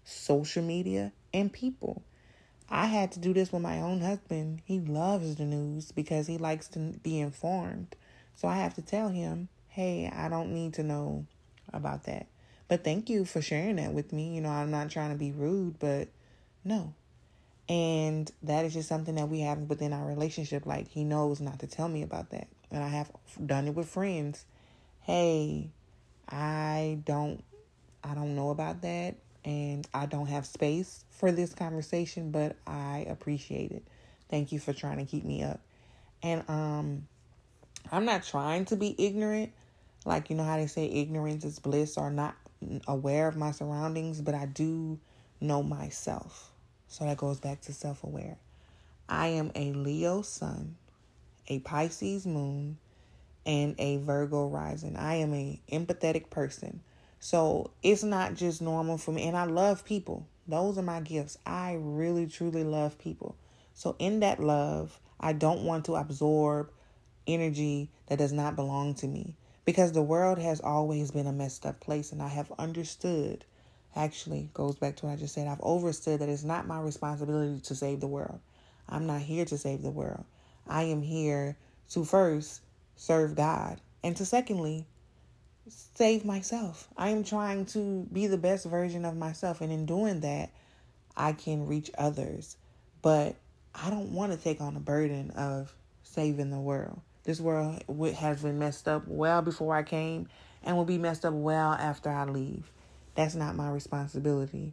social 0.09 0.63
media, 0.63 1.13
and 1.35 1.53
people. 1.53 2.03
I 2.71 2.87
had 2.87 3.13
to 3.13 3.19
do 3.19 3.33
this 3.33 3.53
with 3.53 3.63
my 3.63 3.81
own 3.81 4.01
husband. 4.01 4.63
He 4.65 4.81
loves 4.81 5.37
the 5.37 5.45
news 5.45 5.93
because 5.93 6.27
he 6.27 6.39
likes 6.39 6.69
to 6.69 6.79
be 7.03 7.21
informed. 7.21 7.95
So 8.35 8.49
I 8.49 8.57
have 8.57 8.75
to 8.75 8.83
tell 8.83 9.09
him, 9.09 9.49
hey, 9.69 10.11
I 10.15 10.29
don't 10.29 10.53
need 10.53 10.75
to 10.75 10.83
know 10.83 11.27
about 11.73 12.05
that. 12.05 12.27
But 12.69 12.85
thank 12.85 13.09
you 13.09 13.25
for 13.25 13.41
sharing 13.41 13.77
that 13.77 13.93
with 13.95 14.13
me. 14.13 14.35
You 14.35 14.43
know, 14.43 14.51
I'm 14.51 14.71
not 14.71 14.91
trying 14.91 15.11
to 15.11 15.19
be 15.19 15.33
rude, 15.33 15.79
but 15.79 16.09
no. 16.65 16.95
And 17.69 18.31
that 18.43 18.65
is 18.65 18.75
just 18.75 18.89
something 18.89 19.15
that 19.17 19.29
we 19.29 19.41
have 19.41 19.59
within 19.59 19.93
our 19.93 20.07
relationship. 20.07 20.67
Like, 20.67 20.89
he 20.89 21.05
knows 21.05 21.41
not 21.41 21.59
to 21.61 21.67
tell 21.67 21.89
me 21.89 22.03
about 22.03 22.31
that. 22.31 22.49
And 22.71 22.85
I 22.85 22.89
have 22.89 23.11
done 23.45 23.69
it 23.69 23.75
with 23.75 23.89
friends. 23.89 24.45
Hey, 25.01 25.71
I 26.29 26.99
don't 27.05 27.43
I 28.05 28.15
don't 28.15 28.37
know 28.37 28.51
about 28.51 28.83
that 28.83 29.17
and 29.45 29.87
I 29.95 30.07
don't 30.07 30.27
have 30.27 30.47
space 30.47 31.05
for 31.11 31.33
this 31.33 31.55
conversation, 31.55 32.31
but 32.31 32.57
I 32.67 33.07
appreciate 33.09 33.73
it. 33.73 33.83
Thank 34.31 34.53
you 34.53 34.59
for 34.59 34.73
trying 34.73 34.99
to 34.99 35.05
keep 35.05 35.25
me 35.25 35.43
up. 35.43 35.61
And 36.23 36.45
um 36.49 37.09
I'm 37.91 38.05
not 38.05 38.25
trying 38.25 38.67
to 38.67 38.77
be 38.77 38.95
ignorant. 38.99 39.53
Like 40.05 40.29
you 40.31 40.37
know 40.37 40.45
how 40.45 40.57
they 40.57 40.67
say 40.67 40.87
ignorance 40.87 41.45
is 41.45 41.59
bliss 41.59 41.97
or 41.97 42.11
not 42.11 42.37
aware 42.87 43.29
of 43.29 43.37
my 43.37 43.51
surroundings, 43.51 44.21
but 44.21 44.35
I 44.35 44.47
do 44.47 44.99
know 45.41 45.63
myself. 45.63 46.51
So 46.89 47.05
that 47.05 47.17
goes 47.17 47.39
back 47.39 47.61
to 47.63 47.73
self-aware. 47.73 48.37
I 49.09 49.29
am 49.29 49.53
a 49.55 49.73
Leo 49.73 50.23
sun, 50.23 50.77
a 51.47 51.61
Pisces 51.61 52.27
moon, 52.27 52.79
and 53.47 53.75
a 53.79 53.99
Virgo 53.99 54.49
rising. 54.49 54.97
I 54.97 55.17
am 55.17 55.33
a 55.35 55.61
empathetic 55.71 56.31
person. 56.31 56.81
So 57.21 57.71
it's 57.83 58.03
not 58.03 58.35
just 58.35 58.61
normal 58.61 58.99
for 58.99 59.13
me. 59.13 59.27
And 59.27 59.37
I 59.37 59.45
love 59.45 59.85
people. 59.85 60.27
Those 60.47 60.79
are 60.79 60.83
my 60.83 61.01
gifts. 61.01 61.39
I 61.45 61.79
really, 61.81 62.27
truly 62.27 62.65
love 62.65 62.99
people. 62.99 63.37
So 63.75 63.97
in 63.99 64.21
that 64.21 64.41
love, 64.41 64.99
I 65.21 65.33
don't 65.33 65.65
want 65.65 65.87
to 65.87 65.95
absorb 65.95 66.71
energy 67.27 67.91
that 68.07 68.19
does 68.19 68.33
not 68.33 68.57
belong 68.57 68.95
to 68.95 69.07
me 69.07 69.35
because 69.69 69.93
the 69.93 70.01
world 70.01 70.39
has 70.39 70.63
always 70.63 71.11
been 71.11 71.27
a 71.27 71.33
messed 71.33 71.67
up 71.67 71.79
place. 71.79 72.11
And 72.11 72.23
I 72.23 72.29
have 72.29 72.51
understood, 72.59 73.45
actually, 73.95 74.49
goes 74.55 74.77
back 74.77 74.97
to 74.97 75.05
what 75.05 75.13
I 75.13 75.17
just 75.17 75.35
said. 75.35 75.47
I've 75.47 75.61
overstood 75.61 76.21
that 76.21 76.29
it's 76.31 76.43
not 76.43 76.67
my 76.67 76.81
responsibility 76.81 77.61
to 77.61 77.75
save 77.75 78.01
the 78.01 78.07
world. 78.07 78.41
I'm 78.89 79.07
not 79.07 79.21
here 79.21 79.45
to 79.45 79.59
save 79.59 79.83
the 79.83 79.91
world. 79.91 80.25
I 80.67 80.85
am 80.85 81.03
here 81.03 81.55
to 81.91 82.03
first 82.07 82.63
serve 82.97 83.35
God 83.37 83.79
and 84.03 84.17
to 84.17 84.25
secondly 84.25 84.87
save 85.69 86.25
myself. 86.25 86.89
I 86.97 87.11
am 87.11 87.23
trying 87.23 87.67
to 87.67 88.09
be 88.11 88.27
the 88.27 88.39
best 88.39 88.65
version 88.65 89.05
of 89.05 89.19
myself. 89.19 89.61
And 89.61 89.71
in 89.71 89.85
doing 89.85 90.21
that, 90.21 90.49
I 91.15 91.35
can 91.35 91.67
reach 91.67 91.91
others. 91.99 92.57
But 93.03 93.37
I 93.75 93.91
don't 93.91 94.13
want 94.15 94.33
to 94.33 94.39
take 94.39 94.63
on 94.63 94.73
the 94.73 94.81
burden 94.81 95.31
of 95.33 95.75
saving 96.05 96.49
the 96.49 96.59
world. 96.59 97.03
This 97.29 97.43
world 97.43 97.83
has 98.17 98.41
been 98.41 98.59
messed 98.59 98.89
up 98.89 99.03
well 99.07 99.43
before 99.43 99.77
I 99.77 99.83
came 99.83 100.29
and 100.63 100.79
will 100.79 100.87
be 100.87 100.97
messed 100.97 101.27
up 101.27 101.35
well 101.35 101.73
after 101.73 102.09
I 102.09 102.25
leave. 102.25 102.73
That's 103.17 103.35
not 103.35 103.55
my 103.55 103.69
responsibility. 103.69 104.73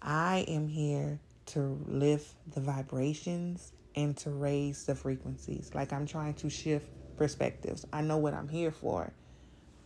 I 0.00 0.46
am 0.48 0.66
here 0.66 1.20
to 1.48 1.78
lift 1.86 2.36
the 2.54 2.62
vibrations 2.62 3.74
and 3.94 4.16
to 4.16 4.30
raise 4.30 4.86
the 4.86 4.94
frequencies. 4.94 5.72
Like 5.74 5.92
I'm 5.92 6.06
trying 6.06 6.32
to 6.36 6.48
shift 6.48 6.88
perspectives. 7.18 7.84
I 7.92 8.00
know 8.00 8.16
what 8.16 8.32
I'm 8.32 8.48
here 8.48 8.70
for. 8.70 9.12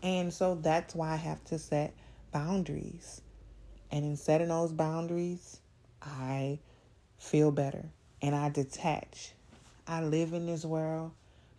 And 0.00 0.32
so 0.32 0.54
that's 0.54 0.94
why 0.94 1.14
I 1.14 1.16
have 1.16 1.42
to 1.46 1.58
set 1.58 1.94
boundaries. 2.30 3.22
And 3.90 4.04
in 4.04 4.16
setting 4.16 4.50
those 4.50 4.70
boundaries, 4.70 5.58
I 6.00 6.60
feel 7.18 7.50
better 7.50 7.86
and 8.22 8.36
I 8.36 8.50
detach. 8.50 9.32
I 9.88 10.02
live 10.02 10.32
in 10.32 10.46
this 10.46 10.64
world, 10.64 11.10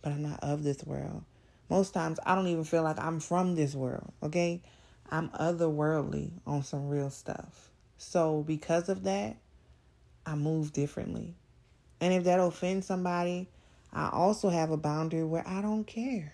but 0.02 0.12
I'm 0.12 0.22
not 0.22 0.40
of 0.42 0.62
this 0.62 0.84
world. 0.84 1.24
Most 1.68 1.94
times 1.94 2.18
I 2.26 2.34
don't 2.34 2.48
even 2.48 2.64
feel 2.64 2.82
like 2.82 2.98
I'm 2.98 3.20
from 3.20 3.54
this 3.54 3.74
world, 3.74 4.12
okay? 4.22 4.60
I'm 5.10 5.28
otherworldly 5.30 6.32
on 6.46 6.62
some 6.62 6.88
real 6.88 7.10
stuff. 7.10 7.70
So 7.98 8.42
because 8.42 8.88
of 8.88 9.04
that, 9.04 9.36
I 10.26 10.34
move 10.34 10.72
differently. 10.72 11.34
And 12.00 12.14
if 12.14 12.24
that 12.24 12.40
offends 12.40 12.86
somebody, 12.86 13.48
I 13.92 14.08
also 14.12 14.48
have 14.48 14.70
a 14.70 14.76
boundary 14.76 15.24
where 15.24 15.46
I 15.46 15.60
don't 15.60 15.84
care 15.84 16.32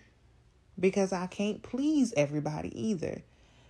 because 0.79 1.13
I 1.13 1.27
can't 1.27 1.63
please 1.63 2.13
everybody 2.17 2.71
either. 2.89 3.23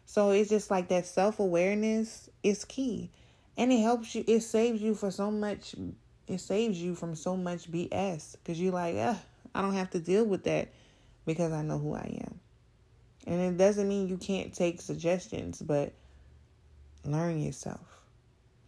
So 0.04 0.30
it's 0.30 0.50
just 0.50 0.70
like 0.70 0.88
that 0.88 1.06
self 1.06 1.40
awareness 1.40 2.28
is 2.42 2.64
key. 2.64 3.10
And 3.56 3.72
it 3.72 3.80
helps 3.80 4.14
you, 4.14 4.24
it 4.26 4.40
saves 4.40 4.82
you 4.82 4.94
for 4.94 5.10
so 5.10 5.30
much, 5.30 5.74
it 6.26 6.38
saves 6.38 6.80
you 6.80 6.94
from 6.94 7.14
so 7.14 7.36
much 7.36 7.70
BS 7.70 8.36
because 8.36 8.60
you're 8.60 8.72
like, 8.72 8.96
eh, 8.96 9.14
I 9.56 9.62
don't 9.62 9.74
have 9.74 9.90
to 9.90 9.98
deal 9.98 10.24
with 10.24 10.44
that 10.44 10.68
because 11.24 11.50
I 11.50 11.62
know 11.62 11.78
who 11.78 11.94
I 11.94 12.20
am. 12.22 12.40
And 13.26 13.40
it 13.40 13.56
doesn't 13.56 13.88
mean 13.88 14.06
you 14.06 14.18
can't 14.18 14.52
take 14.52 14.82
suggestions, 14.82 15.62
but 15.62 15.94
learn 17.06 17.40
yourself, 17.40 18.02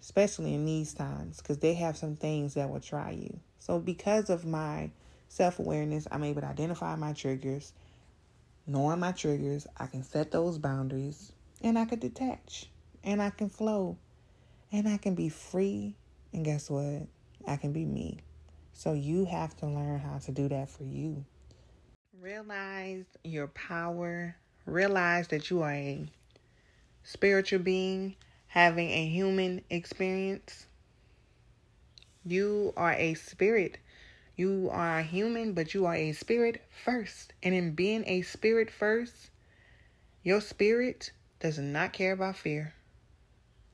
especially 0.00 0.54
in 0.54 0.64
these 0.64 0.94
times 0.94 1.38
because 1.38 1.58
they 1.58 1.74
have 1.74 1.98
some 1.98 2.16
things 2.16 2.54
that 2.54 2.70
will 2.70 2.80
try 2.80 3.10
you. 3.10 3.38
So, 3.58 3.78
because 3.78 4.30
of 4.30 4.46
my 4.46 4.90
self 5.28 5.58
awareness, 5.58 6.08
I'm 6.10 6.24
able 6.24 6.40
to 6.40 6.46
identify 6.46 6.96
my 6.96 7.12
triggers. 7.12 7.74
Knowing 8.66 9.00
my 9.00 9.12
triggers, 9.12 9.66
I 9.76 9.86
can 9.86 10.02
set 10.02 10.30
those 10.30 10.56
boundaries 10.56 11.32
and 11.60 11.78
I 11.78 11.84
can 11.84 11.98
detach 11.98 12.70
and 13.04 13.20
I 13.20 13.28
can 13.28 13.50
flow 13.50 13.98
and 14.72 14.88
I 14.88 14.96
can 14.96 15.14
be 15.14 15.28
free. 15.28 15.96
And 16.32 16.46
guess 16.46 16.70
what? 16.70 17.06
I 17.46 17.56
can 17.56 17.72
be 17.72 17.84
me. 17.84 18.20
So 18.78 18.92
you 18.92 19.24
have 19.24 19.56
to 19.58 19.66
learn 19.66 19.98
how 19.98 20.18
to 20.18 20.32
do 20.32 20.48
that 20.48 20.70
for 20.70 20.84
you. 20.84 21.24
Realize 22.20 23.04
your 23.24 23.48
power. 23.48 24.36
Realize 24.66 25.28
that 25.28 25.50
you 25.50 25.62
are 25.62 25.72
a 25.72 26.10
spiritual 27.02 27.58
being 27.58 28.14
having 28.46 28.90
a 28.90 29.06
human 29.08 29.62
experience. 29.68 30.66
You 32.24 32.72
are 32.76 32.92
a 32.92 33.14
spirit 33.14 33.78
you 34.38 34.68
are 34.70 35.00
a 35.00 35.02
human, 35.02 35.52
but 35.52 35.74
you 35.74 35.84
are 35.86 35.96
a 35.96 36.12
spirit 36.12 36.62
first. 36.70 37.32
And 37.42 37.56
in 37.56 37.72
being 37.72 38.04
a 38.06 38.22
spirit 38.22 38.70
first, 38.70 39.30
your 40.22 40.40
spirit 40.40 41.10
does 41.40 41.58
not 41.58 41.92
care 41.92 42.12
about 42.12 42.36
fear. 42.36 42.72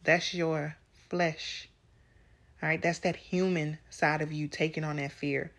That's 0.04 0.32
your 0.32 0.76
flesh. 1.10 1.68
All 2.64 2.70
right, 2.70 2.80
that's 2.80 3.00
that 3.00 3.16
human 3.16 3.76
side 3.90 4.22
of 4.22 4.32
you 4.32 4.48
taking 4.48 4.84
on 4.84 4.96
that 4.96 5.12
fear. 5.12 5.52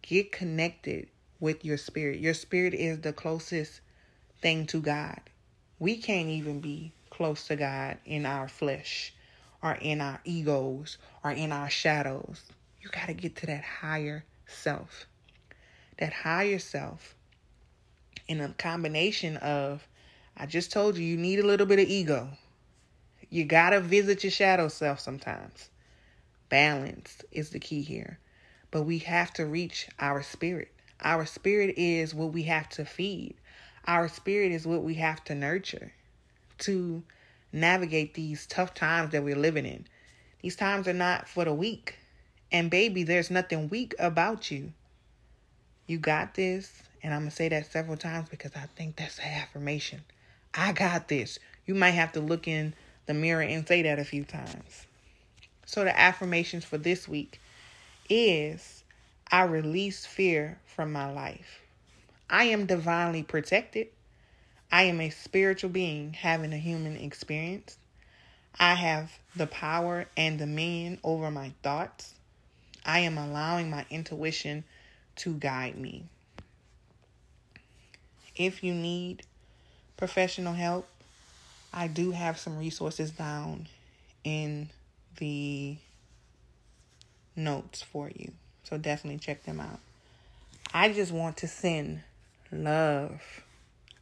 Get 0.00 0.32
connected 0.32 1.08
with 1.38 1.66
your 1.66 1.76
spirit. 1.76 2.18
Your 2.18 2.32
spirit 2.32 2.72
is 2.72 3.02
the 3.02 3.12
closest 3.12 3.82
thing 4.40 4.64
to 4.68 4.80
God. 4.80 5.20
We 5.78 5.98
can't 5.98 6.30
even 6.30 6.60
be 6.60 6.92
close 7.10 7.46
to 7.48 7.56
God 7.56 7.98
in 8.06 8.24
our 8.24 8.48
flesh 8.48 9.12
or 9.62 9.74
in 9.74 10.00
our 10.00 10.18
egos 10.24 10.96
or 11.22 11.32
in 11.32 11.52
our 11.52 11.68
shadows. 11.68 12.42
You 12.80 12.88
got 12.88 13.08
to 13.08 13.12
get 13.12 13.36
to 13.36 13.46
that 13.48 13.62
higher 13.62 14.24
self. 14.46 15.06
That 15.98 16.14
higher 16.14 16.58
self, 16.58 17.16
in 18.28 18.40
a 18.40 18.48
combination 18.54 19.36
of, 19.36 19.86
I 20.34 20.46
just 20.46 20.72
told 20.72 20.96
you, 20.96 21.04
you 21.04 21.18
need 21.18 21.38
a 21.38 21.46
little 21.46 21.66
bit 21.66 21.80
of 21.80 21.86
ego. 21.86 22.30
You 23.28 23.44
got 23.44 23.70
to 23.70 23.80
visit 23.80 24.24
your 24.24 24.30
shadow 24.30 24.68
self 24.68 25.00
sometimes. 25.00 25.68
Balance 26.48 27.22
is 27.32 27.50
the 27.50 27.58
key 27.58 27.82
here. 27.82 28.18
But 28.70 28.82
we 28.82 28.98
have 28.98 29.32
to 29.34 29.46
reach 29.46 29.88
our 29.98 30.22
spirit. 30.22 30.72
Our 31.00 31.26
spirit 31.26 31.74
is 31.76 32.14
what 32.14 32.32
we 32.32 32.44
have 32.44 32.68
to 32.70 32.84
feed. 32.84 33.34
Our 33.86 34.08
spirit 34.08 34.52
is 34.52 34.66
what 34.66 34.82
we 34.82 34.94
have 34.94 35.22
to 35.24 35.34
nurture 35.34 35.92
to 36.58 37.02
navigate 37.52 38.14
these 38.14 38.46
tough 38.46 38.74
times 38.74 39.12
that 39.12 39.22
we're 39.22 39.36
living 39.36 39.66
in. 39.66 39.86
These 40.42 40.56
times 40.56 40.88
are 40.88 40.92
not 40.92 41.28
for 41.28 41.44
the 41.44 41.54
weak. 41.54 41.98
And 42.52 42.70
baby, 42.70 43.02
there's 43.02 43.30
nothing 43.30 43.68
weak 43.68 43.94
about 43.98 44.50
you. 44.50 44.72
You 45.86 45.98
got 45.98 46.34
this. 46.34 46.82
And 47.02 47.14
I'm 47.14 47.20
going 47.20 47.30
to 47.30 47.36
say 47.36 47.48
that 47.48 47.70
several 47.70 47.96
times 47.96 48.28
because 48.28 48.52
I 48.56 48.66
think 48.76 48.96
that's 48.96 49.18
an 49.18 49.26
affirmation. 49.26 50.02
I 50.54 50.72
got 50.72 51.08
this. 51.08 51.38
You 51.66 51.74
might 51.74 51.90
have 51.90 52.12
to 52.12 52.20
look 52.20 52.48
in 52.48 52.74
the 53.06 53.14
mirror 53.14 53.42
and 53.42 53.66
say 53.66 53.82
that 53.82 53.98
a 53.98 54.04
few 54.04 54.24
times. 54.24 54.86
So, 55.66 55.84
the 55.84 55.98
affirmations 55.98 56.64
for 56.64 56.78
this 56.78 57.08
week 57.08 57.40
is 58.08 58.84
I 59.30 59.42
release 59.42 60.06
fear 60.06 60.60
from 60.64 60.92
my 60.92 61.10
life. 61.12 61.60
I 62.30 62.44
am 62.44 62.66
divinely 62.66 63.24
protected. 63.24 63.88
I 64.70 64.84
am 64.84 65.00
a 65.00 65.10
spiritual 65.10 65.70
being 65.70 66.12
having 66.12 66.52
a 66.52 66.58
human 66.58 66.96
experience. 66.96 67.78
I 68.58 68.74
have 68.74 69.18
the 69.34 69.46
power 69.48 70.06
and 70.16 70.38
dominion 70.38 70.98
over 71.02 71.30
my 71.30 71.52
thoughts. 71.62 72.14
I 72.84 73.00
am 73.00 73.18
allowing 73.18 73.68
my 73.68 73.84
intuition 73.90 74.64
to 75.16 75.34
guide 75.34 75.76
me. 75.76 76.04
If 78.36 78.62
you 78.62 78.72
need 78.72 79.24
professional 79.96 80.54
help, 80.54 80.88
I 81.72 81.88
do 81.88 82.12
have 82.12 82.38
some 82.38 82.58
resources 82.58 83.10
down 83.10 83.66
in 84.24 84.70
the 85.16 85.76
notes 87.34 87.82
for 87.82 88.10
you. 88.14 88.32
So 88.64 88.78
definitely 88.78 89.18
check 89.18 89.44
them 89.44 89.60
out. 89.60 89.80
I 90.72 90.92
just 90.92 91.12
want 91.12 91.36
to 91.38 91.48
send 91.48 92.00
love. 92.50 93.20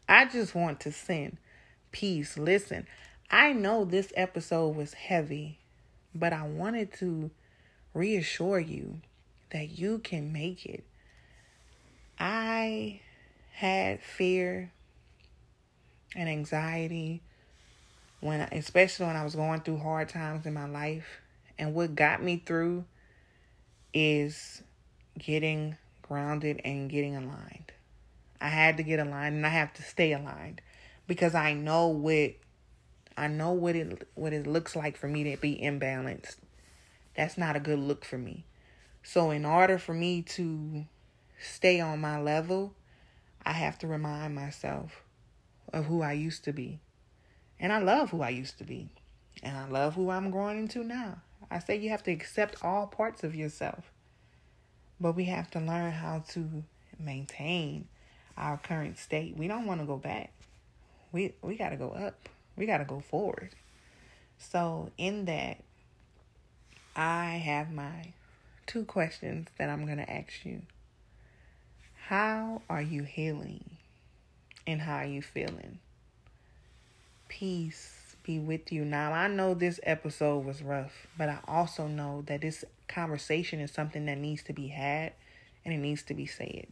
I 0.08 0.26
just 0.26 0.54
want 0.54 0.80
to 0.80 0.92
send 0.92 1.36
peace. 1.92 2.38
Listen, 2.38 2.86
I 3.30 3.52
know 3.52 3.84
this 3.84 4.12
episode 4.16 4.76
was 4.76 4.94
heavy, 4.94 5.58
but 6.14 6.32
I 6.32 6.46
wanted 6.46 6.92
to 6.94 7.30
reassure 7.92 8.58
you 8.58 9.00
that 9.50 9.78
you 9.78 9.98
can 9.98 10.32
make 10.32 10.66
it. 10.66 10.84
I 12.18 13.00
had 13.52 14.00
fear 14.02 14.72
and 16.16 16.28
anxiety 16.28 17.22
when 18.24 18.40
especially 18.40 19.06
when 19.06 19.16
I 19.16 19.24
was 19.24 19.34
going 19.34 19.60
through 19.60 19.78
hard 19.78 20.08
times 20.08 20.46
in 20.46 20.54
my 20.54 20.66
life 20.66 21.20
and 21.58 21.74
what 21.74 21.94
got 21.94 22.22
me 22.22 22.42
through 22.44 22.84
is 23.92 24.62
getting 25.18 25.76
grounded 26.00 26.60
and 26.64 26.88
getting 26.88 27.16
aligned. 27.16 27.72
I 28.40 28.48
had 28.48 28.78
to 28.78 28.82
get 28.82 28.98
aligned 28.98 29.36
and 29.36 29.46
I 29.46 29.50
have 29.50 29.74
to 29.74 29.82
stay 29.82 30.12
aligned 30.12 30.62
because 31.06 31.34
I 31.34 31.52
know 31.52 31.88
what 31.88 32.32
I 33.16 33.28
know 33.28 33.52
what 33.52 33.76
it 33.76 34.08
what 34.14 34.32
it 34.32 34.46
looks 34.46 34.74
like 34.74 34.96
for 34.96 35.06
me 35.06 35.24
to 35.24 35.36
be 35.36 35.60
imbalanced 35.62 36.36
that's 37.14 37.38
not 37.38 37.56
a 37.56 37.60
good 37.60 37.78
look 37.78 38.04
for 38.04 38.18
me. 38.18 38.44
So, 39.02 39.30
in 39.30 39.44
order 39.44 39.78
for 39.78 39.94
me 39.94 40.22
to 40.22 40.86
stay 41.38 41.78
on 41.78 42.00
my 42.00 42.18
level, 42.18 42.74
I 43.44 43.52
have 43.52 43.78
to 43.80 43.86
remind 43.86 44.34
myself 44.34 45.02
of 45.72 45.84
who 45.84 46.02
I 46.02 46.12
used 46.12 46.44
to 46.44 46.52
be. 46.52 46.80
And 47.58 47.72
I 47.72 47.78
love 47.78 48.10
who 48.10 48.22
I 48.22 48.30
used 48.30 48.58
to 48.58 48.64
be. 48.64 48.88
And 49.42 49.56
I 49.56 49.68
love 49.68 49.94
who 49.94 50.10
I'm 50.10 50.30
growing 50.30 50.58
into 50.58 50.84
now. 50.84 51.18
I 51.50 51.58
say 51.58 51.76
you 51.76 51.90
have 51.90 52.02
to 52.04 52.12
accept 52.12 52.64
all 52.64 52.86
parts 52.86 53.24
of 53.24 53.34
yourself. 53.34 53.90
But 55.00 55.12
we 55.16 55.24
have 55.24 55.50
to 55.52 55.60
learn 55.60 55.92
how 55.92 56.24
to 56.30 56.64
maintain 56.98 57.88
our 58.36 58.56
current 58.56 58.98
state. 58.98 59.36
We 59.36 59.48
don't 59.48 59.66
want 59.66 59.80
to 59.80 59.86
go 59.86 59.96
back. 59.96 60.32
We 61.12 61.34
we 61.42 61.56
got 61.56 61.70
to 61.70 61.76
go 61.76 61.90
up. 61.90 62.28
We 62.56 62.66
got 62.66 62.78
to 62.78 62.84
go 62.84 63.00
forward. 63.00 63.50
So 64.38 64.90
in 64.98 65.24
that 65.26 65.58
I 66.96 67.42
have 67.44 67.72
my 67.72 68.12
two 68.66 68.84
questions 68.84 69.48
that 69.58 69.68
I'm 69.68 69.84
going 69.84 69.98
to 69.98 70.10
ask 70.10 70.44
you. 70.44 70.62
How 72.06 72.62
are 72.68 72.82
you 72.82 73.02
healing? 73.02 73.78
And 74.66 74.80
how 74.80 74.96
are 74.96 75.06
you 75.06 75.22
feeling? 75.22 75.78
Peace 77.28 78.16
be 78.22 78.38
with 78.38 78.72
you. 78.72 78.84
Now, 78.84 79.12
I 79.12 79.28
know 79.28 79.54
this 79.54 79.78
episode 79.82 80.44
was 80.44 80.62
rough, 80.62 81.06
but 81.16 81.28
I 81.28 81.38
also 81.46 81.86
know 81.86 82.22
that 82.26 82.40
this 82.40 82.64
conversation 82.88 83.60
is 83.60 83.70
something 83.70 84.06
that 84.06 84.18
needs 84.18 84.42
to 84.44 84.52
be 84.52 84.68
had 84.68 85.12
and 85.64 85.72
it 85.74 85.78
needs 85.78 86.02
to 86.04 86.14
be 86.14 86.26
said. 86.26 86.66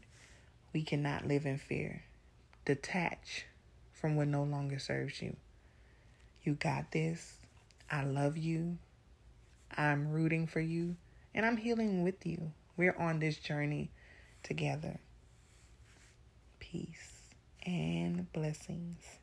we 0.73 0.83
cannot 0.83 1.27
live 1.27 1.45
in 1.45 1.59
fear. 1.59 2.03
Detach 2.65 3.45
from 3.93 4.17
what 4.17 4.29
no 4.29 4.43
longer 4.43 4.79
serves 4.79 5.21
you. 5.21 5.37
You 6.43 6.55
got 6.55 6.91
this. 6.93 7.35
I 7.91 8.05
love 8.05 8.37
you. 8.37 8.79
I'm 9.77 10.11
rooting 10.11 10.47
for 10.47 10.61
you. 10.61 10.97
And 11.35 11.45
I'm 11.45 11.59
healing 11.59 12.03
with 12.03 12.25
you. 12.27 12.53
We're 12.77 12.97
on 12.97 13.19
this 13.19 13.37
journey 13.37 13.91
together. 14.43 14.99
Peace 16.59 17.35
and 17.67 18.33
blessings. 18.33 19.22